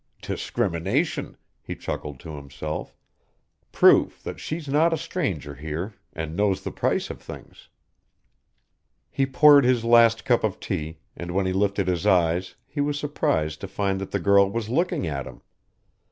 "Discrimination," 0.23 1.37
he 1.61 1.75
chuckled 1.75 2.19
to 2.21 2.35
himself. 2.35 2.97
"Proof 3.71 4.23
that 4.23 4.39
she's 4.39 4.67
not 4.67 4.93
a 4.93 4.97
stranger 4.97 5.53
here, 5.53 5.93
and 6.11 6.35
knows 6.35 6.63
the 6.63 6.71
price 6.71 7.11
of 7.11 7.21
things." 7.21 7.69
He 9.11 9.27
poured 9.27 9.63
his 9.63 9.85
last 9.85 10.21
half 10.21 10.25
cup 10.25 10.43
of 10.43 10.59
tea 10.59 10.97
and 11.15 11.29
when 11.29 11.45
he 11.45 11.53
lifted 11.53 11.87
his 11.87 12.07
eyes 12.07 12.55
he 12.65 12.81
was 12.81 12.97
surprised 12.97 13.61
to 13.61 13.67
find 13.67 14.01
that 14.01 14.09
the 14.09 14.17
girl 14.17 14.49
was 14.49 14.69
looking 14.69 15.05
at 15.05 15.27
him. 15.27 15.43